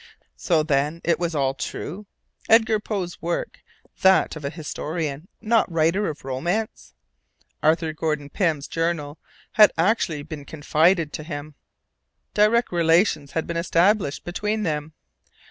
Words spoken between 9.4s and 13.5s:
had actually been confided to him! Direct relations had